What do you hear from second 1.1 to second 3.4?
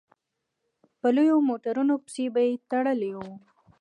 لویو موټرانو پسې به يې تړلي وو.